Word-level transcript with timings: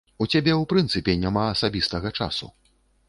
У 0.25 0.27
цябе 0.33 0.51
ў 0.53 0.63
прынцыпе 0.71 1.15
няма 1.25 1.43
асабістага 1.53 2.15
часу. 2.21 2.51